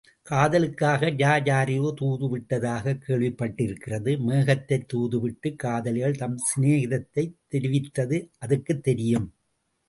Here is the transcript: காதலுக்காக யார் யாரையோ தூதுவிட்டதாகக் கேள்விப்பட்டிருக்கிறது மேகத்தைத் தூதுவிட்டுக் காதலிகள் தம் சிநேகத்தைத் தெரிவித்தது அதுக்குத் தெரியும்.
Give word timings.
காதலுக்காக 0.21 1.15
யார் 1.17 1.43
யாரையோ 1.45 1.93
தூதுவிட்டதாகக் 1.99 3.03
கேள்விப்பட்டிருக்கிறது 3.07 4.13
மேகத்தைத் 4.27 4.87
தூதுவிட்டுக் 4.93 5.59
காதலிகள் 5.59 6.17
தம் 6.17 6.37
சிநேகத்தைத் 6.37 7.37
தெரிவித்தது 7.51 8.19
அதுக்குத் 8.39 8.83
தெரியும். 8.83 9.29